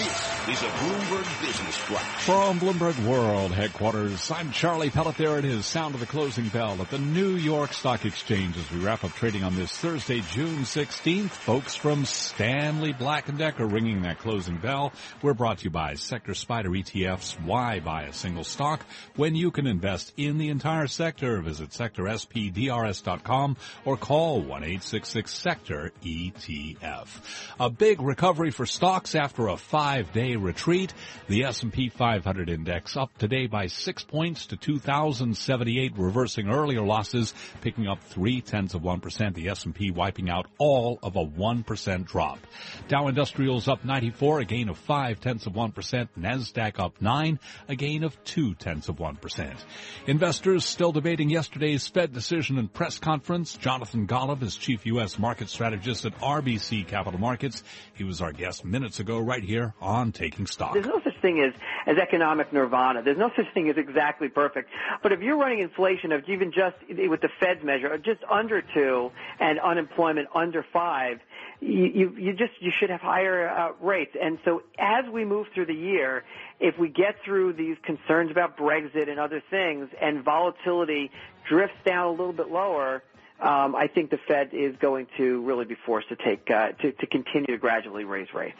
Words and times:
This 0.00 0.48
is 0.48 0.62
a 0.62 0.66
Bloomberg 0.66 1.42
Business 1.42 1.76
Flash. 1.76 2.24
From 2.24 2.58
Bloomberg 2.58 2.98
World 3.04 3.52
headquarters, 3.52 4.30
I'm 4.30 4.50
Charlie 4.50 4.88
Pellet. 4.88 5.18
There 5.18 5.38
it 5.38 5.44
is, 5.44 5.66
sound 5.66 5.94
of 5.94 6.00
the 6.00 6.06
closing 6.06 6.48
bell 6.48 6.80
at 6.80 6.88
the 6.88 6.98
New 6.98 7.36
York 7.36 7.74
Stock 7.74 8.06
Exchange 8.06 8.56
as 8.56 8.70
we 8.70 8.78
wrap 8.78 9.04
up 9.04 9.12
trading 9.12 9.44
on 9.44 9.56
this 9.56 9.76
Thursday, 9.76 10.22
June 10.22 10.60
16th. 10.60 11.28
Folks 11.28 11.76
from 11.76 12.06
Stanley 12.06 12.94
Black 12.94 13.26
& 13.36 13.38
Decker 13.38 13.66
ringing 13.66 14.00
that 14.02 14.20
closing 14.20 14.56
bell. 14.56 14.94
We're 15.20 15.34
brought 15.34 15.58
to 15.58 15.64
you 15.64 15.70
by 15.70 15.96
Sector 15.96 16.32
SPDR 16.32 16.82
ETFs. 16.82 17.34
Why 17.44 17.80
buy 17.80 18.04
a 18.04 18.14
single 18.14 18.44
stock 18.44 18.86
when 19.16 19.34
you 19.34 19.50
can 19.50 19.66
invest 19.66 20.14
in 20.16 20.38
the 20.38 20.48
entire 20.48 20.86
sector? 20.86 21.42
Visit 21.42 21.72
sectorspdrs.com 21.72 23.58
or 23.84 23.98
call 23.98 24.42
1-866-SECTOR-ETF. 24.44 27.08
A 27.60 27.68
big 27.68 28.00
recovery 28.00 28.50
for 28.50 28.64
stocks 28.64 29.14
after 29.14 29.48
a 29.48 29.58
five-day 29.90 30.36
retreat. 30.36 30.94
The 31.26 31.42
S&P 31.42 31.88
500 31.88 32.48
index 32.48 32.96
up 32.96 33.16
today 33.18 33.48
by 33.48 33.66
six 33.66 34.04
points 34.04 34.46
to 34.46 34.56
2,078, 34.56 35.94
reversing 35.96 36.48
earlier 36.48 36.82
losses, 36.82 37.34
picking 37.60 37.88
up 37.88 38.00
three 38.04 38.40
tenths 38.40 38.74
of 38.74 38.82
1%. 38.82 39.34
The 39.34 39.48
S&P 39.48 39.90
wiping 39.90 40.30
out 40.30 40.46
all 40.58 41.00
of 41.02 41.16
a 41.16 41.26
1% 41.26 42.06
drop. 42.06 42.38
Dow 42.86 43.08
Industrials 43.08 43.66
up 43.66 43.84
94, 43.84 44.38
a 44.38 44.44
gain 44.44 44.68
of 44.68 44.78
five 44.78 45.18
tenths 45.18 45.46
of 45.46 45.54
1%. 45.54 46.08
NASDAQ 46.16 46.78
up 46.78 47.02
nine, 47.02 47.40
a 47.68 47.74
gain 47.74 48.04
of 48.04 48.22
two 48.22 48.54
tenths 48.54 48.88
of 48.88 48.98
1%. 48.98 49.56
Investors 50.06 50.64
still 50.64 50.92
debating 50.92 51.30
yesterday's 51.30 51.88
Fed 51.88 52.12
decision 52.12 52.58
and 52.58 52.72
press 52.72 53.00
conference. 53.00 53.56
Jonathan 53.56 54.06
Golub 54.06 54.42
is 54.42 54.54
chief 54.54 54.86
U.S. 54.86 55.18
market 55.18 55.48
strategist 55.48 56.04
at 56.04 56.16
RBC 56.20 56.86
Capital 56.86 57.18
Markets. 57.18 57.64
He 57.94 58.04
was 58.04 58.20
our 58.20 58.32
guest 58.32 58.64
minutes 58.64 59.00
ago 59.00 59.18
right 59.18 59.42
here 59.42 59.69
on 59.80 60.12
Taking 60.12 60.46
Stock. 60.46 60.74
There's 60.74 60.86
no 60.86 61.00
such 61.02 61.16
thing 61.20 61.40
as, 61.40 61.52
as 61.86 61.98
economic 61.98 62.52
nirvana. 62.52 63.02
There's 63.02 63.18
no 63.18 63.30
such 63.36 63.52
thing 63.54 63.68
as 63.68 63.76
exactly 63.76 64.28
perfect. 64.28 64.70
But 65.02 65.12
if 65.12 65.20
you're 65.20 65.36
running 65.36 65.60
inflation 65.60 66.12
of 66.12 66.28
even 66.28 66.52
just 66.52 66.76
with 66.88 67.20
the 67.20 67.30
Fed's 67.40 67.62
measure, 67.62 67.96
just 67.98 68.20
under 68.30 68.62
two 68.62 69.10
and 69.38 69.58
unemployment 69.58 70.28
under 70.34 70.64
five, 70.72 71.20
you, 71.60 71.84
you, 71.84 72.16
you 72.16 72.32
just 72.32 72.52
you 72.60 72.70
should 72.78 72.90
have 72.90 73.00
higher 73.00 73.48
uh, 73.48 73.72
rates. 73.80 74.16
And 74.20 74.38
so 74.44 74.62
as 74.78 75.04
we 75.10 75.24
move 75.24 75.48
through 75.54 75.66
the 75.66 75.74
year, 75.74 76.24
if 76.58 76.78
we 76.78 76.88
get 76.88 77.16
through 77.24 77.54
these 77.54 77.76
concerns 77.82 78.30
about 78.30 78.56
Brexit 78.56 79.08
and 79.08 79.18
other 79.20 79.42
things, 79.50 79.88
and 80.00 80.24
volatility 80.24 81.10
drifts 81.48 81.76
down 81.84 82.06
a 82.06 82.10
little 82.10 82.32
bit 82.32 82.50
lower, 82.50 83.02
um, 83.40 83.74
I 83.74 83.88
think 83.88 84.10
the 84.10 84.18
Fed 84.28 84.50
is 84.52 84.76
going 84.76 85.06
to 85.16 85.42
really 85.42 85.64
be 85.64 85.76
forced 85.86 86.08
to 86.10 86.16
take 86.16 86.50
uh, 86.50 86.72
to, 86.72 86.92
to 86.92 87.06
continue 87.06 87.46
to 87.46 87.58
gradually 87.58 88.04
raise 88.04 88.32
rates. 88.34 88.58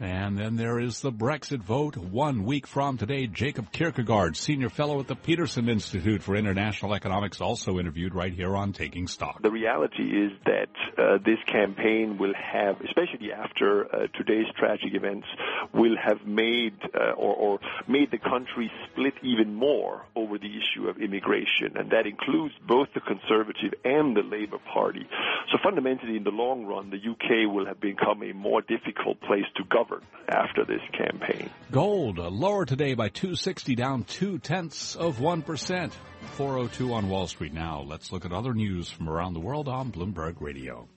And 0.00 0.38
then 0.38 0.54
there 0.54 0.78
is 0.78 1.00
the 1.00 1.10
Brexit 1.10 1.58
vote. 1.58 1.96
One 1.96 2.44
week 2.44 2.68
from 2.68 2.98
today, 2.98 3.26
Jacob 3.26 3.72
Kirkegaard, 3.72 4.36
senior 4.36 4.68
fellow 4.68 5.00
at 5.00 5.08
the 5.08 5.16
Peterson 5.16 5.68
Institute 5.68 6.22
for 6.22 6.36
International 6.36 6.94
Economics, 6.94 7.40
also 7.40 7.80
interviewed 7.80 8.14
right 8.14 8.32
here 8.32 8.54
on 8.54 8.72
Taking 8.72 9.08
Stock. 9.08 9.42
The 9.42 9.50
reality 9.50 10.04
is 10.04 10.30
that 10.44 10.68
uh, 10.96 11.18
this 11.24 11.38
campaign 11.46 12.16
will 12.16 12.34
have, 12.34 12.80
especially 12.80 13.32
after 13.32 13.86
uh, 13.92 14.06
today's 14.14 14.46
tragic 14.56 14.94
events, 14.94 15.26
will 15.74 15.96
have 15.96 16.24
made 16.24 16.74
uh, 16.94 17.14
or, 17.16 17.34
or 17.34 17.58
made 17.88 18.12
the 18.12 18.18
country 18.18 18.70
split 18.86 19.14
even 19.22 19.52
more 19.52 20.04
over 20.14 20.38
the 20.38 20.46
issue 20.46 20.88
of 20.88 20.98
immigration, 20.98 21.76
and 21.76 21.90
that 21.90 22.06
includes 22.06 22.54
both 22.68 22.86
the 22.94 23.00
Conservative 23.00 23.74
and 23.84 24.16
the 24.16 24.22
Labour 24.22 24.58
Party. 24.72 25.08
So 25.50 25.58
fundamentally, 25.60 26.16
in 26.16 26.22
the 26.22 26.30
long 26.30 26.66
run, 26.66 26.90
the 26.90 26.98
UK 26.98 27.52
will 27.52 27.66
have 27.66 27.80
become 27.80 28.22
a 28.22 28.32
more 28.32 28.62
difficult 28.62 29.20
place 29.22 29.46
to 29.56 29.64
govern 29.64 29.87
after 30.28 30.64
this 30.64 30.80
campaign. 30.96 31.50
Gold 31.70 32.18
uh, 32.18 32.28
lower 32.28 32.64
today 32.64 32.94
by 32.94 33.08
260, 33.08 33.74
down 33.74 34.04
two 34.04 34.38
tenths 34.38 34.96
of 34.96 35.18
1%. 35.18 35.92
402 36.36 36.92
on 36.92 37.08
Wall 37.08 37.26
Street 37.26 37.52
now. 37.52 37.82
Let's 37.82 38.12
look 38.12 38.24
at 38.24 38.32
other 38.32 38.54
news 38.54 38.90
from 38.90 39.08
around 39.08 39.34
the 39.34 39.40
world 39.40 39.68
on 39.68 39.90
Bloomberg 39.92 40.40
Radio. 40.40 40.88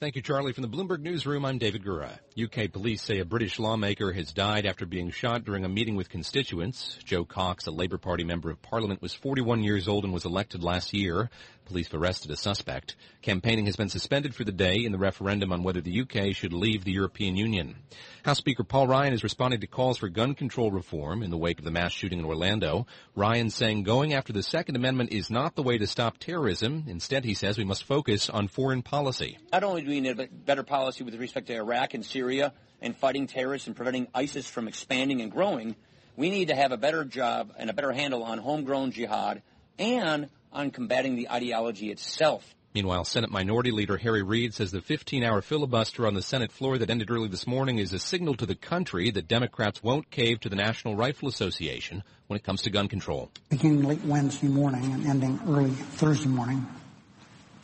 Thank 0.00 0.14
you, 0.14 0.22
Charlie. 0.22 0.52
From 0.52 0.62
the 0.62 0.68
Bloomberg 0.68 1.00
Newsroom, 1.00 1.44
I'm 1.44 1.58
David 1.58 1.82
Gura. 1.82 2.20
UK 2.40 2.70
police 2.70 3.02
say 3.02 3.18
a 3.18 3.24
British 3.24 3.58
lawmaker 3.58 4.12
has 4.12 4.32
died 4.32 4.64
after 4.64 4.86
being 4.86 5.10
shot 5.10 5.44
during 5.44 5.64
a 5.64 5.68
meeting 5.68 5.96
with 5.96 6.08
constituents. 6.08 6.96
Jo 7.04 7.24
Cox, 7.24 7.66
a 7.66 7.72
Labour 7.72 7.98
Party 7.98 8.22
member 8.22 8.48
of 8.48 8.62
Parliament, 8.62 9.02
was 9.02 9.12
41 9.12 9.64
years 9.64 9.88
old 9.88 10.04
and 10.04 10.12
was 10.12 10.24
elected 10.24 10.62
last 10.62 10.94
year. 10.94 11.30
Police 11.68 11.92
arrested 11.92 12.30
a 12.30 12.36
suspect. 12.36 12.96
Campaigning 13.20 13.66
has 13.66 13.76
been 13.76 13.90
suspended 13.90 14.34
for 14.34 14.42
the 14.42 14.52
day 14.52 14.76
in 14.76 14.90
the 14.90 14.96
referendum 14.96 15.52
on 15.52 15.62
whether 15.62 15.82
the 15.82 16.00
UK 16.00 16.34
should 16.34 16.54
leave 16.54 16.82
the 16.82 16.92
European 16.92 17.36
Union. 17.36 17.76
House 18.24 18.38
Speaker 18.38 18.64
Paul 18.64 18.86
Ryan 18.86 19.12
is 19.12 19.22
responding 19.22 19.60
to 19.60 19.66
calls 19.66 19.98
for 19.98 20.08
gun 20.08 20.34
control 20.34 20.70
reform 20.70 21.22
in 21.22 21.30
the 21.30 21.36
wake 21.36 21.58
of 21.58 21.66
the 21.66 21.70
mass 21.70 21.92
shooting 21.92 22.20
in 22.20 22.24
Orlando. 22.24 22.86
Ryan 23.14 23.50
saying 23.50 23.82
going 23.82 24.14
after 24.14 24.32
the 24.32 24.42
Second 24.42 24.76
Amendment 24.76 25.12
is 25.12 25.30
not 25.30 25.56
the 25.56 25.62
way 25.62 25.76
to 25.76 25.86
stop 25.86 26.16
terrorism. 26.16 26.84
Instead, 26.88 27.26
he 27.26 27.34
says 27.34 27.58
we 27.58 27.64
must 27.64 27.84
focus 27.84 28.30
on 28.30 28.48
foreign 28.48 28.80
policy. 28.80 29.36
Not 29.52 29.62
only 29.62 29.82
do 29.82 29.88
we 29.88 30.00
need 30.00 30.18
a 30.18 30.26
better 30.26 30.62
policy 30.62 31.04
with 31.04 31.16
respect 31.16 31.48
to 31.48 31.54
Iraq 31.54 31.92
and 31.92 32.04
Syria 32.04 32.54
and 32.80 32.96
fighting 32.96 33.26
terrorists 33.26 33.66
and 33.66 33.76
preventing 33.76 34.08
ISIS 34.14 34.48
from 34.48 34.68
expanding 34.68 35.20
and 35.20 35.30
growing, 35.30 35.76
we 36.16 36.30
need 36.30 36.48
to 36.48 36.54
have 36.54 36.72
a 36.72 36.78
better 36.78 37.04
job 37.04 37.52
and 37.58 37.68
a 37.68 37.74
better 37.74 37.92
handle 37.92 38.22
on 38.22 38.38
homegrown 38.38 38.92
jihad 38.92 39.42
and 39.78 40.30
on 40.52 40.70
combating 40.70 41.16
the 41.16 41.30
ideology 41.30 41.90
itself. 41.90 42.54
Meanwhile, 42.74 43.04
Senate 43.04 43.30
Minority 43.30 43.70
Leader 43.70 43.96
Harry 43.96 44.22
Reid 44.22 44.54
says 44.54 44.70
the 44.70 44.80
15-hour 44.80 45.42
filibuster 45.42 46.06
on 46.06 46.14
the 46.14 46.22
Senate 46.22 46.52
floor 46.52 46.78
that 46.78 46.90
ended 46.90 47.10
early 47.10 47.28
this 47.28 47.46
morning 47.46 47.78
is 47.78 47.92
a 47.92 47.98
signal 47.98 48.34
to 48.36 48.46
the 48.46 48.54
country 48.54 49.10
that 49.10 49.26
Democrats 49.26 49.82
won't 49.82 50.10
cave 50.10 50.40
to 50.40 50.48
the 50.48 50.56
National 50.56 50.94
Rifle 50.94 51.28
Association 51.28 52.02
when 52.26 52.36
it 52.36 52.44
comes 52.44 52.62
to 52.62 52.70
gun 52.70 52.88
control. 52.88 53.30
Beginning 53.48 53.84
late 53.84 54.04
Wednesday 54.04 54.48
morning 54.48 54.92
and 54.92 55.06
ending 55.06 55.40
early 55.48 55.70
Thursday 55.70 56.28
morning, 56.28 56.66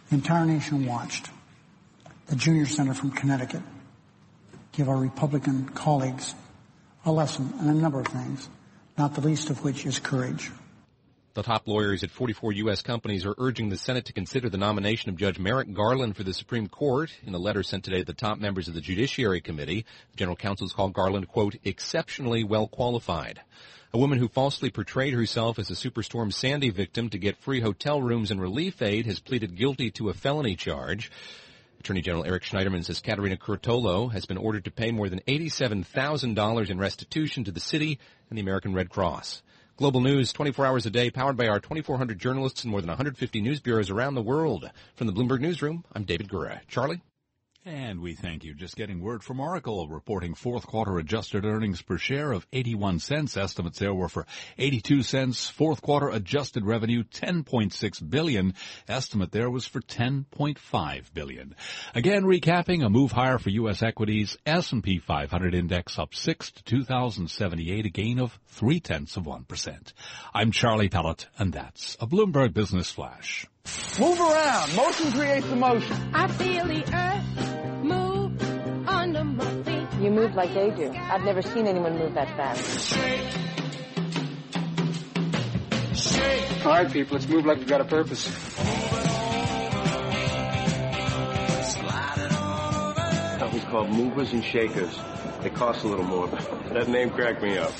the 0.08 0.16
entire 0.16 0.46
nation 0.46 0.86
watched 0.86 1.28
the 2.26 2.36
junior 2.36 2.66
senator 2.66 2.94
from 2.94 3.10
Connecticut 3.10 3.62
give 4.72 4.88
our 4.88 4.96
Republican 4.96 5.68
colleagues 5.68 6.34
a 7.04 7.12
lesson 7.12 7.52
in 7.60 7.68
a 7.68 7.74
number 7.74 8.00
of 8.00 8.06
things, 8.06 8.48
not 8.96 9.14
the 9.14 9.20
least 9.20 9.50
of 9.50 9.62
which 9.62 9.86
is 9.86 9.98
courage. 9.98 10.50
The 11.34 11.42
top 11.42 11.66
lawyers 11.66 12.04
at 12.04 12.12
44 12.12 12.52
U.S. 12.52 12.80
companies 12.80 13.26
are 13.26 13.34
urging 13.38 13.68
the 13.68 13.76
Senate 13.76 14.04
to 14.04 14.12
consider 14.12 14.48
the 14.48 14.56
nomination 14.56 15.10
of 15.10 15.16
Judge 15.16 15.36
Merrick 15.36 15.74
Garland 15.74 16.16
for 16.16 16.22
the 16.22 16.32
Supreme 16.32 16.68
Court. 16.68 17.10
In 17.26 17.34
a 17.34 17.38
letter 17.38 17.64
sent 17.64 17.82
today 17.82 17.98
to 17.98 18.04
the 18.04 18.12
top 18.12 18.38
members 18.38 18.68
of 18.68 18.74
the 18.74 18.80
Judiciary 18.80 19.40
Committee, 19.40 19.84
the 20.12 20.16
General 20.16 20.36
Counsel 20.36 20.64
has 20.64 20.72
called 20.72 20.92
Garland, 20.92 21.26
quote, 21.26 21.56
exceptionally 21.64 22.44
well 22.44 22.68
qualified. 22.68 23.40
A 23.92 23.98
woman 23.98 24.20
who 24.20 24.28
falsely 24.28 24.70
portrayed 24.70 25.12
herself 25.12 25.58
as 25.58 25.68
a 25.72 25.74
Superstorm 25.74 26.32
Sandy 26.32 26.70
victim 26.70 27.10
to 27.10 27.18
get 27.18 27.42
free 27.42 27.60
hotel 27.60 28.00
rooms 28.00 28.30
and 28.30 28.40
relief 28.40 28.80
aid 28.80 29.06
has 29.06 29.18
pleaded 29.18 29.56
guilty 29.56 29.90
to 29.90 30.10
a 30.10 30.14
felony 30.14 30.54
charge. 30.54 31.10
Attorney 31.80 32.02
General 32.02 32.26
Eric 32.26 32.44
Schneiderman 32.44 32.84
says 32.84 33.00
Caterina 33.00 33.36
Curtolo 33.36 34.12
has 34.12 34.24
been 34.24 34.38
ordered 34.38 34.66
to 34.66 34.70
pay 34.70 34.92
more 34.92 35.08
than 35.08 35.20
$87,000 35.26 36.70
in 36.70 36.78
restitution 36.78 37.42
to 37.42 37.50
the 37.50 37.58
city 37.58 37.98
and 38.30 38.38
the 38.38 38.42
American 38.42 38.72
Red 38.72 38.88
Cross. 38.88 39.42
Global 39.76 40.00
news 40.00 40.32
24 40.32 40.66
hours 40.66 40.86
a 40.86 40.90
day, 40.90 41.10
powered 41.10 41.36
by 41.36 41.48
our 41.48 41.58
2,400 41.58 42.16
journalists 42.16 42.62
in 42.62 42.70
more 42.70 42.80
than 42.80 42.90
150 42.90 43.40
news 43.40 43.58
bureaus 43.58 43.90
around 43.90 44.14
the 44.14 44.22
world. 44.22 44.70
From 44.94 45.08
the 45.08 45.12
Bloomberg 45.12 45.40
Newsroom, 45.40 45.84
I'm 45.92 46.04
David 46.04 46.28
Gura. 46.28 46.60
Charlie? 46.68 47.02
And 47.66 48.00
we 48.00 48.14
thank 48.14 48.44
you. 48.44 48.52
Just 48.52 48.76
getting 48.76 49.00
word 49.00 49.24
from 49.24 49.40
Oracle 49.40 49.88
reporting 49.88 50.34
fourth 50.34 50.66
quarter 50.66 50.98
adjusted 50.98 51.46
earnings 51.46 51.80
per 51.80 51.96
share 51.96 52.30
of 52.32 52.46
81 52.52 52.98
cents. 52.98 53.38
Estimates 53.38 53.78
there 53.78 53.94
were 53.94 54.10
for 54.10 54.26
82 54.58 55.02
cents. 55.02 55.48
Fourth 55.48 55.80
quarter 55.80 56.10
adjusted 56.10 56.66
revenue 56.66 57.04
10.6 57.04 58.10
billion. 58.10 58.52
Estimate 58.86 59.32
there 59.32 59.48
was 59.48 59.64
for 59.64 59.80
10.5 59.80 61.14
billion. 61.14 61.56
Again, 61.94 62.24
recapping 62.24 62.84
a 62.84 62.90
move 62.90 63.12
higher 63.12 63.38
for 63.38 63.48
U.S. 63.48 63.82
equities. 63.82 64.36
S&P 64.44 64.98
500 64.98 65.54
index 65.54 65.98
up 65.98 66.14
6 66.14 66.50
to 66.50 66.64
2078, 66.64 67.86
a 67.86 67.88
gain 67.88 68.20
of 68.20 68.38
3 68.48 68.78
tenths 68.80 69.16
of 69.16 69.24
1%. 69.24 69.92
I'm 70.34 70.50
Charlie 70.50 70.90
Pellet, 70.90 71.28
and 71.38 71.54
that's 71.54 71.96
a 71.98 72.06
Bloomberg 72.06 72.52
Business 72.52 72.90
Flash. 72.90 73.46
Move 73.98 74.18
around. 74.18 74.74
Motion 74.74 75.12
creates 75.12 75.46
emotion. 75.46 76.10
I 76.12 76.26
feel 76.26 76.66
the 76.66 76.82
earth 76.92 77.84
move 77.84 78.88
under 78.88 79.22
my 79.22 79.62
feet. 79.62 80.02
You 80.02 80.10
move 80.10 80.34
like 80.34 80.52
they 80.52 80.70
do. 80.70 80.92
I've 80.92 81.22
never 81.22 81.42
seen 81.42 81.68
anyone 81.68 81.96
move 81.96 82.14
that 82.14 82.26
fast. 82.36 82.92
Shake. 82.92 83.20
Shake. 85.94 86.66
All 86.66 86.72
right, 86.72 86.90
people, 86.92 87.16
let's 87.16 87.28
move 87.28 87.46
like 87.46 87.58
we've 87.58 87.68
got 87.68 87.80
a 87.80 87.84
purpose. 87.84 88.24
Company's 93.38 93.64
called 93.64 93.90
Movers 93.90 94.32
and 94.32 94.44
Shakers. 94.44 94.98
They 95.42 95.50
cost 95.50 95.84
a 95.84 95.88
little 95.88 96.04
more. 96.04 96.26
That 96.72 96.88
name 96.88 97.10
cracked 97.10 97.42
me 97.42 97.58
up. 97.58 97.72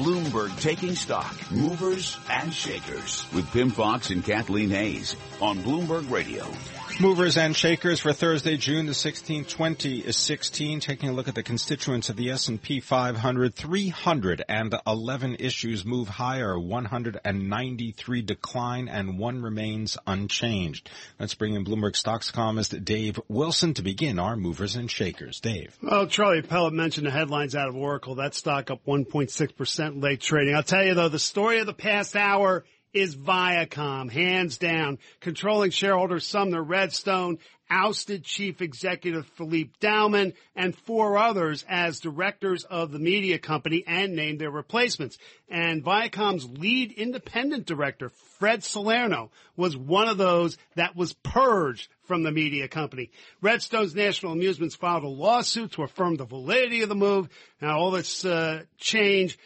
Bloomberg 0.00 0.58
Taking 0.58 0.94
Stock, 0.94 1.36
Movers 1.50 2.16
and 2.30 2.54
Shakers 2.54 3.26
with 3.34 3.50
Pimm 3.52 3.68
Fox 3.68 4.08
and 4.08 4.24
Kathleen 4.24 4.70
Hays 4.70 5.14
on 5.42 5.58
Bloomberg 5.58 6.10
Radio. 6.10 6.46
Movers 7.00 7.38
and 7.38 7.56
shakers 7.56 7.98
for 7.98 8.12
Thursday, 8.12 8.58
June 8.58 8.84
the 8.84 8.92
16th, 8.92 9.48
2016. 9.48 10.80
Taking 10.80 11.08
a 11.08 11.12
look 11.14 11.28
at 11.28 11.34
the 11.34 11.42
constituents 11.42 12.10
of 12.10 12.16
the 12.16 12.28
S&P 12.28 12.80
500. 12.80 13.54
311 13.54 15.36
issues 15.38 15.86
move 15.86 16.08
higher, 16.08 16.58
193 16.58 18.20
decline, 18.20 18.88
and 18.88 19.18
one 19.18 19.40
remains 19.40 19.96
unchanged. 20.06 20.90
Let's 21.18 21.32
bring 21.32 21.54
in 21.54 21.64
Bloomberg 21.64 21.96
stocks 21.96 22.28
economist 22.28 22.84
Dave 22.84 23.18
Wilson 23.28 23.72
to 23.74 23.82
begin 23.82 24.18
our 24.18 24.36
movers 24.36 24.76
and 24.76 24.90
shakers. 24.90 25.40
Dave. 25.40 25.74
Well, 25.82 26.06
Charlie 26.06 26.42
Pellet 26.42 26.74
mentioned 26.74 27.06
the 27.06 27.12
headlines 27.12 27.56
out 27.56 27.70
of 27.70 27.76
Oracle. 27.76 28.16
That 28.16 28.34
stock 28.34 28.70
up 28.70 28.84
1.6% 28.84 30.02
late 30.02 30.20
trading. 30.20 30.54
I'll 30.54 30.62
tell 30.62 30.84
you 30.84 30.92
though, 30.92 31.08
the 31.08 31.18
story 31.18 31.60
of 31.60 31.66
the 31.66 31.72
past 31.72 32.14
hour 32.14 32.62
is 32.92 33.16
Viacom, 33.16 34.10
hands 34.10 34.58
down. 34.58 34.98
Controlling 35.20 35.70
shareholder 35.70 36.20
Sumner 36.20 36.62
Redstone 36.62 37.38
ousted 37.70 38.24
chief 38.24 38.60
executive 38.60 39.26
Philippe 39.36 39.70
Dauman 39.80 40.34
and 40.56 40.76
four 40.76 41.16
others 41.16 41.64
as 41.68 42.00
directors 42.00 42.64
of 42.64 42.90
the 42.90 42.98
media 42.98 43.38
company 43.38 43.84
and 43.86 44.16
named 44.16 44.40
their 44.40 44.50
replacements. 44.50 45.18
And 45.48 45.84
Viacom's 45.84 46.48
lead 46.58 46.92
independent 46.92 47.66
director, 47.66 48.10
Fred 48.38 48.64
Salerno, 48.64 49.30
was 49.56 49.76
one 49.76 50.08
of 50.08 50.18
those 50.18 50.58
that 50.74 50.96
was 50.96 51.12
purged 51.12 51.88
from 52.02 52.24
the 52.24 52.32
media 52.32 52.66
company. 52.66 53.10
Redstone's 53.40 53.94
National 53.94 54.32
Amusements 54.32 54.74
filed 54.74 55.04
a 55.04 55.08
lawsuit 55.08 55.72
to 55.72 55.84
affirm 55.84 56.16
the 56.16 56.24
validity 56.24 56.82
of 56.82 56.88
the 56.88 56.96
move. 56.96 57.28
Now 57.62 57.78
all 57.78 57.92
this 57.92 58.24
uh, 58.24 58.64
change 58.78 59.38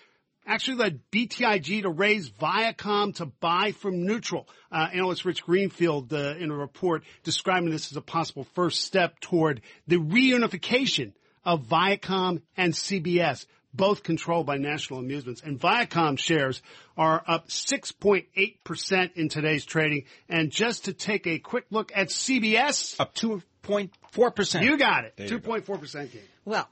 actually 0.47 0.77
led 0.77 1.01
BTIG 1.11 1.83
to 1.83 1.91
raise 1.91 2.31
Viacom 2.31 3.15
to 3.17 3.27
buy 3.27 3.73
from 3.73 4.05
neutral. 4.05 4.49
Uh, 4.71 4.89
analyst 4.93 5.25
Rich 5.25 5.45
Greenfield 5.45 6.13
uh, 6.13 6.35
in 6.39 6.51
a 6.51 6.57
report 6.57 7.05
describing 7.23 7.71
this 7.71 7.91
as 7.91 7.97
a 7.97 8.03
possible 8.03 8.45
first 8.55 8.83
step 8.83 9.21
toward 9.21 9.61
the 9.87 9.97
reunification 9.97 11.13
of 11.45 11.67
Viacom 11.67 12.43
and 12.57 12.73
CBS, 12.73 13.47
both 13.73 14.03
controlled 14.03 14.47
by 14.47 14.57
National 14.57 15.01
Amusements. 15.01 15.43
And 15.43 15.61
Viacom 15.61 16.19
shares 16.19 16.63
are 16.97 17.23
up 17.27 17.49
6.8% 17.49 19.13
in 19.15 19.29
today's 19.29 19.65
trading. 19.65 20.05
And 20.29 20.51
just 20.51 20.87
to 20.87 20.93
take 20.93 21.27
a 21.27 21.39
quick 21.39 21.67
look 21.71 21.93
at 21.95 22.09
CBS. 22.09 22.99
Up 22.99 23.15
2.4%. 23.15 24.63
You 24.63 24.79
got 24.79 25.05
it. 25.05 25.17
2.4% 25.17 26.13
gain. 26.13 26.23
Well, 26.45 26.69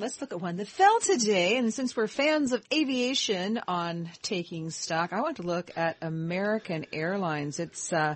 let's 0.00 0.18
look 0.20 0.32
at 0.32 0.40
one 0.40 0.56
that 0.56 0.66
fell 0.66 0.98
today. 1.00 1.58
And 1.58 1.72
since 1.72 1.94
we're 1.94 2.06
fans 2.06 2.52
of 2.52 2.64
aviation 2.72 3.60
on 3.68 4.08
taking 4.22 4.70
stock, 4.70 5.12
I 5.12 5.20
want 5.20 5.36
to 5.36 5.42
look 5.42 5.70
at 5.76 5.98
American 6.00 6.86
Airlines. 6.90 7.60
Its 7.60 7.92
uh, 7.92 8.14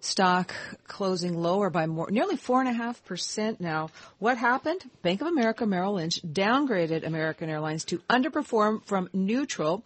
stock 0.00 0.54
closing 0.86 1.36
lower 1.36 1.68
by 1.68 1.86
more, 1.86 2.10
nearly 2.10 2.36
four 2.36 2.60
and 2.60 2.70
a 2.70 2.72
half 2.72 3.04
percent 3.04 3.60
now. 3.60 3.90
What 4.18 4.38
happened? 4.38 4.82
Bank 5.02 5.20
of 5.20 5.26
America 5.26 5.66
Merrill 5.66 5.94
Lynch 5.94 6.22
downgraded 6.22 7.06
American 7.06 7.50
Airlines 7.50 7.84
to 7.86 7.98
underperform 8.08 8.82
from 8.84 9.10
neutral 9.12 9.84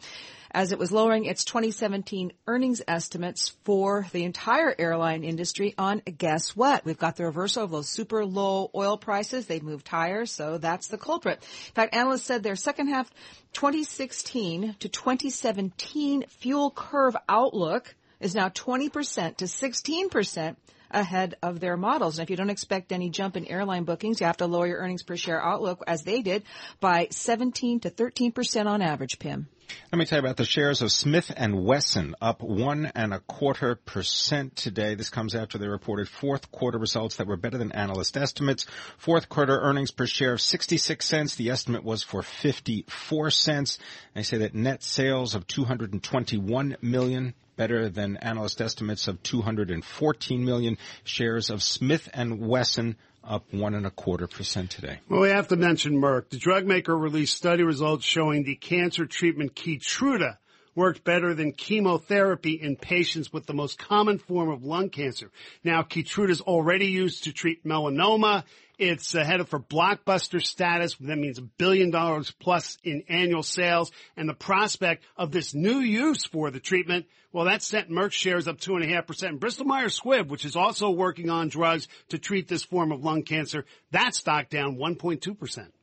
as 0.52 0.72
it 0.72 0.78
was 0.78 0.92
lowering 0.92 1.24
its 1.24 1.44
2017 1.44 2.32
earnings 2.46 2.82
estimates 2.86 3.50
for 3.64 4.06
the 4.12 4.24
entire 4.24 4.74
airline 4.78 5.24
industry 5.24 5.74
on 5.78 6.02
guess 6.18 6.56
what? 6.56 6.84
We've 6.84 6.98
got 6.98 7.16
the 7.16 7.24
reversal 7.24 7.64
of 7.64 7.70
those 7.70 7.88
super 7.88 8.24
low 8.24 8.70
oil 8.74 8.96
prices. 8.96 9.46
They've 9.46 9.62
moved 9.62 9.88
higher, 9.88 10.26
so 10.26 10.58
that's 10.58 10.88
the 10.88 10.98
culprit. 10.98 11.38
In 11.68 11.74
fact, 11.74 11.94
analysts 11.94 12.24
said 12.24 12.42
their 12.42 12.56
second 12.56 12.88
half 12.88 13.10
2016 13.52 14.76
to 14.80 14.88
2017 14.88 16.24
fuel 16.28 16.70
curve 16.70 17.16
outlook 17.28 17.94
is 18.20 18.34
now 18.34 18.48
20% 18.48 19.36
to 19.38 19.44
16% 19.46 20.56
ahead 20.90 21.36
of 21.42 21.60
their 21.60 21.76
models. 21.76 22.18
And 22.18 22.26
if 22.26 22.30
you 22.30 22.36
don't 22.36 22.50
expect 22.50 22.92
any 22.92 23.10
jump 23.10 23.36
in 23.36 23.46
airline 23.46 23.84
bookings, 23.84 24.20
you 24.20 24.26
have 24.26 24.38
to 24.38 24.46
lower 24.46 24.66
your 24.66 24.78
earnings 24.78 25.02
per 25.02 25.16
share 25.16 25.42
outlook 25.42 25.82
as 25.86 26.02
they 26.02 26.22
did 26.22 26.42
by 26.80 27.08
17 27.10 27.80
to 27.80 27.90
13% 27.90 28.66
on 28.66 28.82
average, 28.82 29.18
Pimm. 29.18 29.48
Let 29.92 29.98
me 29.98 30.04
tell 30.04 30.18
you 30.18 30.24
about 30.24 30.36
the 30.36 30.44
shares 30.44 30.82
of 30.82 30.92
Smith 30.92 31.32
and 31.36 31.64
Wesson 31.64 32.14
up 32.20 32.42
one 32.42 32.90
and 32.94 33.12
a 33.12 33.20
quarter 33.20 33.74
percent 33.74 34.56
today. 34.56 34.94
This 34.94 35.10
comes 35.10 35.34
after 35.34 35.58
they 35.58 35.68
reported 35.68 36.08
fourth 36.08 36.52
quarter 36.52 36.78
results 36.78 37.16
that 37.16 37.26
were 37.26 37.36
better 37.36 37.58
than 37.58 37.72
analyst 37.72 38.16
estimates. 38.16 38.66
Fourth 38.98 39.28
quarter 39.28 39.58
earnings 39.60 39.90
per 39.90 40.06
share 40.06 40.34
of 40.34 40.40
66 40.40 41.04
cents. 41.04 41.34
The 41.34 41.50
estimate 41.50 41.84
was 41.84 42.02
for 42.02 42.22
54 42.22 43.30
cents. 43.30 43.78
They 44.14 44.22
say 44.22 44.38
that 44.38 44.54
net 44.54 44.82
sales 44.82 45.34
of 45.34 45.46
221 45.46 46.76
million 46.80 47.34
better 47.56 47.90
than 47.90 48.16
analyst 48.16 48.60
estimates 48.60 49.06
of 49.06 49.22
214 49.22 50.44
million 50.44 50.78
shares 51.04 51.50
of 51.50 51.62
Smith 51.62 52.08
and 52.14 52.40
Wesson 52.40 52.96
up 53.24 53.52
one 53.52 53.74
and 53.74 53.86
a 53.86 53.90
quarter 53.90 54.26
percent 54.26 54.70
today. 54.70 55.00
Well, 55.08 55.20
we 55.20 55.30
have 55.30 55.48
to 55.48 55.56
mention 55.56 55.94
Merck. 55.94 56.30
The 56.30 56.38
drug 56.38 56.66
maker 56.66 56.96
released 56.96 57.36
study 57.36 57.62
results 57.62 58.04
showing 58.04 58.44
the 58.44 58.56
cancer 58.56 59.06
treatment 59.06 59.54
Keytruda 59.54 60.38
worked 60.74 61.04
better 61.04 61.34
than 61.34 61.52
chemotherapy 61.52 62.52
in 62.52 62.76
patients 62.76 63.32
with 63.32 63.46
the 63.46 63.52
most 63.52 63.78
common 63.78 64.18
form 64.18 64.50
of 64.50 64.64
lung 64.64 64.88
cancer. 64.88 65.30
Now, 65.64 65.82
Keytruda 65.82 66.30
is 66.30 66.40
already 66.40 66.86
used 66.86 67.24
to 67.24 67.32
treat 67.32 67.64
melanoma. 67.64 68.44
It's 68.80 69.12
headed 69.12 69.46
for 69.46 69.60
blockbuster 69.60 70.42
status. 70.42 70.96
That 71.00 71.18
means 71.18 71.36
a 71.36 71.42
billion 71.42 71.90
dollars 71.90 72.30
plus 72.30 72.78
in 72.82 73.04
annual 73.10 73.42
sales 73.42 73.92
and 74.16 74.26
the 74.26 74.32
prospect 74.32 75.04
of 75.18 75.32
this 75.32 75.52
new 75.52 75.80
use 75.80 76.24
for 76.24 76.50
the 76.50 76.60
treatment. 76.60 77.04
Well, 77.30 77.44
that 77.44 77.62
sent 77.62 77.90
Merck 77.90 78.12
shares 78.12 78.48
up 78.48 78.58
two 78.58 78.76
and 78.76 78.84
a 78.84 78.88
half 78.88 79.06
percent. 79.06 79.38
Bristol 79.38 79.66
Myers 79.66 80.00
Squibb, 80.00 80.28
which 80.28 80.46
is 80.46 80.56
also 80.56 80.88
working 80.88 81.28
on 81.28 81.48
drugs 81.48 81.88
to 82.08 82.16
treat 82.16 82.48
this 82.48 82.64
form 82.64 82.90
of 82.90 83.04
lung 83.04 83.22
cancer, 83.22 83.66
that 83.90 84.14
stock 84.14 84.48
down 84.48 84.78
1.2 84.78 85.38
percent. 85.38 85.74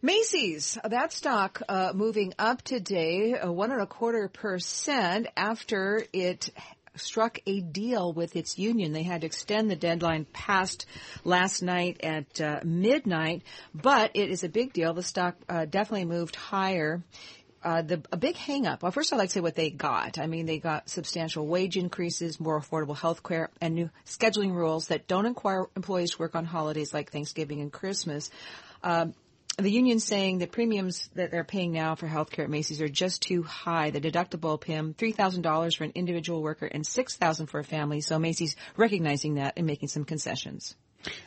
Macy's, 0.00 0.78
that 0.84 1.12
stock 1.12 1.60
uh, 1.68 1.92
moving 1.94 2.32
up 2.38 2.62
today, 2.62 3.34
uh, 3.34 3.52
one 3.52 3.72
and 3.72 3.82
a 3.82 3.86
quarter 3.86 4.28
percent 4.28 5.26
after 5.36 6.02
it 6.14 6.48
struck 6.96 7.38
a 7.46 7.60
deal 7.60 8.12
with 8.12 8.36
its 8.36 8.58
union. 8.58 8.92
They 8.92 9.02
had 9.02 9.22
to 9.22 9.26
extend 9.26 9.70
the 9.70 9.76
deadline 9.76 10.26
past 10.32 10.86
last 11.24 11.62
night 11.62 12.00
at 12.02 12.40
uh, 12.40 12.60
midnight, 12.64 13.42
but 13.74 14.10
it 14.14 14.30
is 14.30 14.44
a 14.44 14.48
big 14.48 14.72
deal. 14.72 14.94
The 14.94 15.02
stock 15.02 15.36
uh, 15.48 15.64
definitely 15.64 16.06
moved 16.06 16.36
higher. 16.36 17.02
Uh, 17.62 17.82
the 17.82 18.00
a 18.12 18.16
big 18.16 18.36
hangup. 18.36 18.82
Well, 18.82 18.92
first 18.92 19.12
I'd 19.12 19.16
like 19.16 19.30
to 19.30 19.34
say 19.34 19.40
what 19.40 19.56
they 19.56 19.70
got. 19.70 20.18
I 20.18 20.26
mean, 20.26 20.46
they 20.46 20.58
got 20.58 20.88
substantial 20.88 21.46
wage 21.46 21.76
increases, 21.76 22.38
more 22.38 22.60
affordable 22.60 22.96
health 22.96 23.24
care, 23.24 23.50
and 23.60 23.74
new 23.74 23.90
scheduling 24.04 24.52
rules 24.52 24.88
that 24.88 25.08
don't 25.08 25.24
require 25.24 25.66
employees 25.74 26.12
to 26.12 26.18
work 26.18 26.36
on 26.36 26.44
holidays 26.44 26.94
like 26.94 27.10
Thanksgiving 27.10 27.60
and 27.60 27.72
Christmas. 27.72 28.30
Um, 28.84 29.14
the 29.58 29.70
union 29.70 30.00
saying 30.00 30.36
the 30.36 30.46
premiums 30.46 31.08
that 31.14 31.30
they're 31.30 31.42
paying 31.42 31.72
now 31.72 31.94
for 31.94 32.06
health 32.06 32.30
care 32.30 32.44
at 32.44 32.50
Macy's 32.50 32.82
are 32.82 32.88
just 32.88 33.22
too 33.22 33.42
high. 33.42 33.90
The 33.90 34.02
deductible 34.02 34.60
Pimm, 34.60 34.92
$3,000 34.92 35.76
for 35.76 35.84
an 35.84 35.92
individual 35.94 36.42
worker 36.42 36.66
and 36.66 36.84
$6,000 36.84 37.48
for 37.48 37.60
a 37.60 37.64
family. 37.64 38.02
So 38.02 38.18
Macy's 38.18 38.54
recognizing 38.76 39.36
that 39.36 39.54
and 39.56 39.66
making 39.66 39.88
some 39.88 40.04
concessions. 40.04 40.76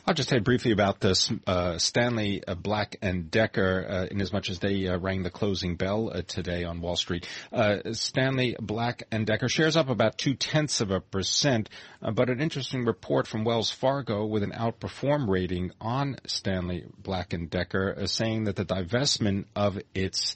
I'll 0.06 0.14
just 0.14 0.30
say 0.30 0.40
briefly 0.40 0.72
about 0.72 1.00
this 1.00 1.32
uh, 1.46 1.78
Stanley 1.78 2.44
uh, 2.46 2.56
Black 2.56 2.98
and 3.02 3.30
Decker, 3.30 3.86
uh, 3.90 4.06
in 4.12 4.22
as 4.22 4.34
much 4.34 4.50
as 4.50 4.60
they 4.60 4.88
uh, 4.88 4.98
rang 4.98 5.24
the 5.24 5.30
closing 5.30 5.76
bell 5.76 6.12
uh, 6.14 6.22
today 6.28 6.64
on 6.64 6.82
Wall 6.82 6.96
Street. 6.96 7.28
Uh, 7.52 7.94
Stanley 7.94 8.56
Black 8.60 9.04
and 9.12 9.26
Decker 9.26 9.48
shares 9.48 9.78
up 9.78 9.90
about 9.90 10.18
two 10.18 10.34
tenths 10.34 10.82
of 10.82 10.92
a 10.92 11.00
percent, 11.00 11.70
but 12.02 12.30
an 12.30 12.42
interesting 12.42 12.86
report 12.86 13.28
from 13.28 13.44
Wells 13.44 13.72
Fargo 13.72 14.26
with 14.26 14.44
an 14.44 14.52
outperform 14.52 15.28
rating 15.28 15.72
on 15.80 16.18
Stanley 16.26 16.86
Black 17.02 17.34
and 17.34 17.50
Decker, 17.50 17.96
saying 18.06 18.46
that 18.46 18.56
the 18.56 18.66
divestment 18.66 19.46
of 19.56 19.80
its 19.94 20.36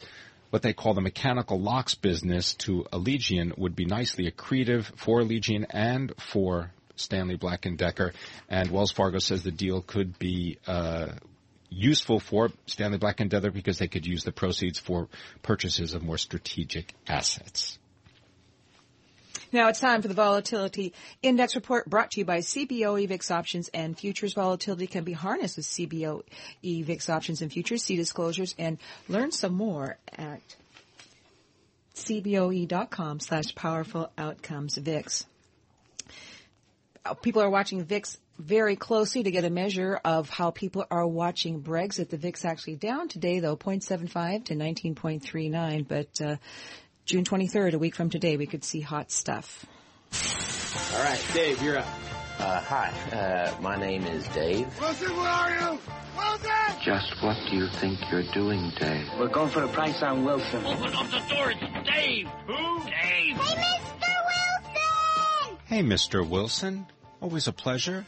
what 0.53 0.61
they 0.61 0.73
call 0.73 0.93
the 0.93 1.01
mechanical 1.01 1.59
locks 1.59 1.95
business 1.95 2.53
to 2.53 2.85
Allegion 2.93 3.57
would 3.57 3.75
be 3.75 3.85
nicely 3.85 4.29
accretive 4.29 4.83
for 4.95 5.19
Allegion 5.19 5.65
and 5.71 6.13
for 6.19 6.71
Stanley 6.95 7.35
Black 7.35 7.65
and 7.65 7.77
Decker, 7.77 8.13
and 8.49 8.69
Wells 8.71 8.91
Fargo 8.91 9.19
says 9.19 9.43
the 9.43 9.51
deal 9.51 9.81
could 9.81 10.17
be 10.19 10.57
uh, 10.67 11.07
useful 11.69 12.19
for 12.19 12.51
Stanley 12.67 12.97
Black 12.97 13.19
and 13.19 13.29
Decker 13.29 13.51
because 13.51 13.79
they 13.79 13.87
could 13.87 14.05
use 14.05 14.23
the 14.23 14.31
proceeds 14.31 14.79
for 14.79 15.07
purchases 15.41 15.93
of 15.93 16.03
more 16.03 16.17
strategic 16.17 16.93
assets. 17.07 17.79
Now 19.51 19.67
it's 19.67 19.79
time 19.79 20.01
for 20.01 20.07
the 20.07 20.15
volatility 20.15 20.93
index 21.21 21.55
report 21.55 21.87
brought 21.87 22.11
to 22.11 22.21
you 22.21 22.25
by 22.25 22.39
CBOE 22.39 23.07
VIX 23.07 23.29
options 23.29 23.69
and 23.71 23.95
futures. 23.97 24.33
Volatility 24.33 24.87
can 24.87 25.03
be 25.03 25.13
harnessed 25.13 25.57
with 25.57 25.67
CBOE 25.67 26.23
VIX 26.63 27.09
options 27.09 27.43
and 27.43 27.51
futures. 27.51 27.83
See 27.83 27.95
disclosures 27.95 28.55
and 28.57 28.79
learn 29.07 29.31
some 29.31 29.53
more 29.53 29.97
at 30.17 30.41
cboe.com 31.93 33.19
slash 33.19 33.53
powerful 33.53 34.11
outcomes 34.17 34.77
VIX 34.77 35.23
people 37.21 37.41
are 37.41 37.49
watching 37.49 37.83
VIX 37.83 38.17
very 38.39 38.75
closely 38.75 39.23
to 39.23 39.31
get 39.31 39.43
a 39.43 39.49
measure 39.49 39.99
of 40.03 40.29
how 40.29 40.51
people 40.51 40.85
are 40.89 41.05
watching 41.05 41.61
Brexit. 41.61 42.09
The 42.09 42.17
VIX 42.17 42.45
actually 42.45 42.75
down 42.77 43.07
today, 43.07 43.39
though, 43.39 43.55
0.75 43.55 44.45
to 44.45 44.55
19.39. 44.55 45.87
But 45.87 46.21
uh, 46.21 46.37
June 47.05 47.23
23rd, 47.23 47.73
a 47.73 47.79
week 47.79 47.95
from 47.95 48.09
today, 48.09 48.37
we 48.37 48.45
could 48.45 48.63
see 48.63 48.79
hot 48.79 49.11
stuff. 49.11 49.65
All 50.93 51.03
right, 51.03 51.25
Dave, 51.33 51.61
you're 51.61 51.77
up. 51.77 51.87
Uh, 52.39 52.59
hi, 52.61 52.89
uh, 53.11 53.61
my 53.61 53.75
name 53.75 54.03
is 54.05 54.27
Dave. 54.29 54.67
Wilson, 54.79 55.15
where 55.15 55.27
are 55.27 55.51
you? 55.51 55.79
Wilson! 56.17 56.49
Just 56.83 57.13
what 57.21 57.37
do 57.49 57.55
you 57.55 57.67
think 57.79 57.99
you're 58.11 58.29
doing, 58.33 58.71
Dave? 58.79 59.07
We're 59.19 59.27
going 59.27 59.49
for 59.51 59.63
a 59.63 59.67
price 59.67 60.01
on 60.01 60.25
Wilson. 60.25 60.65
Open 60.65 60.93
up 60.93 61.11
the 61.11 61.21
door, 61.29 61.51
it's 61.51 61.89
Dave! 61.89 62.27
Who? 62.47 62.79
Dave! 62.79 62.91
Hey, 62.91 63.33
Mr. 63.33 63.55
Wilson! 63.55 63.82
Hey, 65.73 65.81
Mr. 65.81 66.23
Wilson. 66.23 66.85
Always 67.19 67.47
a 67.47 67.51
pleasure. 67.51 68.05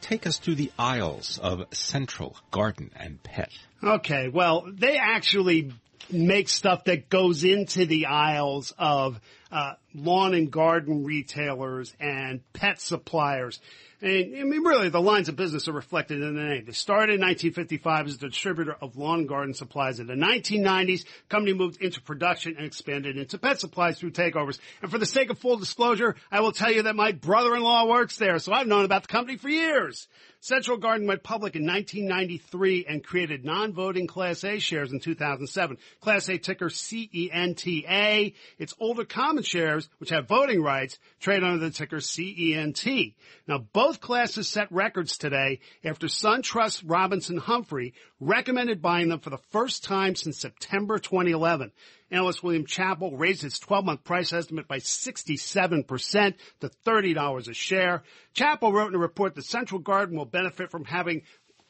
Take 0.00 0.26
us 0.26 0.38
through 0.38 0.56
the 0.56 0.72
aisles 0.76 1.38
of 1.38 1.64
Central 1.72 2.36
Garden 2.50 2.90
and 2.96 3.22
Pet. 3.22 3.50
Okay, 3.84 4.28
well, 4.28 4.66
they 4.68 4.98
actually 4.98 5.72
make 6.10 6.48
stuff 6.48 6.82
that 6.86 7.08
goes 7.08 7.44
into 7.44 7.86
the 7.86 8.06
aisles 8.06 8.74
of 8.76 9.20
uh, 9.54 9.74
lawn 9.94 10.34
and 10.34 10.50
garden 10.50 11.04
retailers 11.04 11.94
and 12.00 12.40
pet 12.52 12.80
suppliers. 12.80 13.60
And, 14.02 14.36
I 14.36 14.42
mean, 14.42 14.64
really, 14.64 14.88
the 14.88 15.00
lines 15.00 15.28
of 15.28 15.36
business 15.36 15.68
are 15.68 15.72
reflected 15.72 16.20
in 16.20 16.34
the 16.34 16.42
name. 16.42 16.64
They 16.66 16.72
started 16.72 17.14
in 17.14 17.20
1955 17.20 18.06
as 18.08 18.14
a 18.16 18.28
distributor 18.28 18.76
of 18.82 18.96
lawn 18.96 19.20
and 19.20 19.28
garden 19.28 19.54
supplies. 19.54 20.00
In 20.00 20.08
the 20.08 20.14
1990s, 20.14 21.04
the 21.04 21.10
company 21.28 21.54
moved 21.54 21.80
into 21.80 22.02
production 22.02 22.56
and 22.56 22.66
expanded 22.66 23.16
into 23.16 23.38
pet 23.38 23.60
supplies 23.60 24.00
through 24.00 24.10
takeovers. 24.10 24.58
And 24.82 24.90
for 24.90 24.98
the 24.98 25.06
sake 25.06 25.30
of 25.30 25.38
full 25.38 25.56
disclosure, 25.56 26.16
I 26.32 26.40
will 26.40 26.52
tell 26.52 26.72
you 26.72 26.82
that 26.82 26.96
my 26.96 27.12
brother-in-law 27.12 27.86
works 27.88 28.16
there, 28.16 28.40
so 28.40 28.52
I've 28.52 28.66
known 28.66 28.84
about 28.84 29.02
the 29.02 29.08
company 29.08 29.38
for 29.38 29.48
years. 29.48 30.08
Central 30.44 30.76
Garden 30.76 31.06
went 31.06 31.22
public 31.22 31.56
in 31.56 31.64
1993 31.64 32.84
and 32.86 33.02
created 33.02 33.46
non-voting 33.46 34.06
Class 34.06 34.44
A 34.44 34.58
shares 34.58 34.92
in 34.92 35.00
2007. 35.00 35.78
Class 36.02 36.28
A 36.28 36.36
ticker 36.36 36.68
CENTA. 36.68 38.34
Its 38.58 38.74
older 38.78 39.06
common 39.06 39.42
shares, 39.44 39.88
which 39.98 40.10
have 40.10 40.28
voting 40.28 40.62
rights, 40.62 40.98
trade 41.20 41.42
under 41.42 41.58
the 41.58 41.70
ticker 41.70 41.98
CENT. 41.98 43.14
Now, 43.46 43.58
both 43.58 44.00
classes 44.00 44.48
set 44.48 44.70
records 44.72 45.16
today 45.18 45.60
after 45.84 46.06
SunTrust 46.06 46.82
Robinson 46.86 47.36
Humphrey 47.36 47.94
recommended 48.20 48.82
buying 48.82 49.08
them 49.08 49.20
for 49.20 49.30
the 49.30 49.38
first 49.50 49.84
time 49.84 50.14
since 50.14 50.38
September 50.38 50.98
2011. 50.98 51.72
Analyst 52.10 52.42
William 52.42 52.66
Chappell 52.66 53.16
raised 53.16 53.44
its 53.44 53.58
12-month 53.58 54.04
price 54.04 54.32
estimate 54.32 54.68
by 54.68 54.78
67% 54.78 56.34
to 56.60 56.70
$30 56.86 57.48
a 57.48 57.54
share. 57.54 58.02
Chappell 58.34 58.72
wrote 58.72 58.88
in 58.88 58.94
a 58.94 58.98
report 58.98 59.34
that 59.34 59.44
Central 59.44 59.80
Garden 59.80 60.16
will 60.16 60.24
benefit 60.24 60.70
from 60.70 60.84
having 60.84 61.22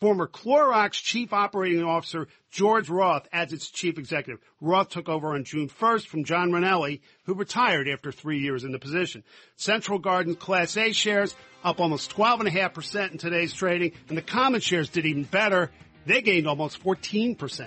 former 0.04 0.26
Clorox 0.28 1.02
Chief 1.02 1.32
Operating 1.32 1.82
Officer 1.82 2.28
George 2.50 2.90
Roth 2.90 3.26
as 3.32 3.54
its 3.54 3.70
Chief 3.70 3.96
Executive. 3.96 4.38
Roth 4.61 4.90
took 4.90 5.08
over 5.08 5.28
on 5.28 5.44
June 5.44 5.66
1st 5.66 6.08
from 6.08 6.25
John 6.25 6.50
Ranelli, 6.50 7.00
who 7.23 7.32
retired 7.32 7.88
after 7.88 8.12
three 8.12 8.40
years 8.40 8.64
in 8.64 8.73
the 8.73 8.78
position. 8.78 9.25
Central 9.56 9.99
Garden 9.99 10.34
Class 10.34 10.76
A 10.76 10.92
shares 10.92 11.34
up 11.64 11.80
almost 11.80 12.14
12.5% 12.14 13.12
in 13.12 13.16
today's 13.16 13.54
trading, 13.54 13.92
and 14.11 14.18
the 14.18 14.20
common 14.20 14.61
shares 14.61 14.90
did 14.90 15.06
even 15.06 15.23
better. 15.23 15.70
They 16.04 16.20
gained 16.20 16.46
almost 16.46 16.84
14%. 16.84 17.66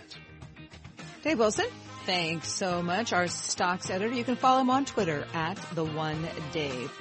Dave 1.24 1.39
Wilson. 1.39 1.65
Thanks 2.06 2.50
so 2.50 2.84
much. 2.84 3.13
Our 3.13 3.27
stocks 3.29 3.89
editor. 3.89 4.13
You 4.13 4.24
can 4.24 4.36
follow 4.36 4.62
him 4.62 4.70
on 4.70 4.86
Twitter 4.86 5.25
at 5.34 5.58
the 5.74 5.84
one 5.84 6.24
Dave. 6.53 6.91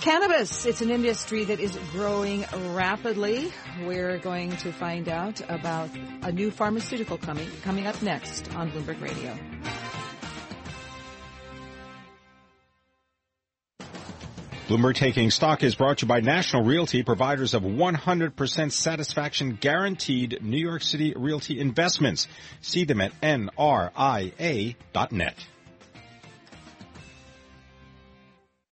Cannabis. 0.00 0.66
It's 0.66 0.80
an 0.80 0.90
industry 0.90 1.44
that 1.44 1.60
is 1.60 1.76
growing 1.92 2.44
rapidly. 2.74 3.52
We're 3.84 4.18
going 4.18 4.56
to 4.58 4.72
find 4.72 5.08
out 5.08 5.40
about 5.48 5.90
a 6.22 6.32
new 6.32 6.50
pharmaceutical 6.50 7.18
coming 7.18 7.48
coming 7.62 7.86
up 7.86 8.00
next 8.02 8.54
on 8.54 8.70
Bloomberg 8.70 9.00
Radio. 9.00 9.36
Bloomberg 14.68 14.96
Taking 14.96 15.30
Stock 15.30 15.62
is 15.62 15.76
brought 15.76 15.98
to 15.98 16.06
you 16.06 16.08
by 16.08 16.18
National 16.18 16.64
Realty, 16.64 17.04
providers 17.04 17.54
of 17.54 17.62
100% 17.62 18.72
satisfaction 18.72 19.58
guaranteed 19.60 20.40
New 20.42 20.58
York 20.58 20.82
City 20.82 21.14
realty 21.14 21.60
investments. 21.60 22.26
See 22.62 22.84
them 22.84 23.00
at 23.00 23.12
nria.net. 23.20 24.76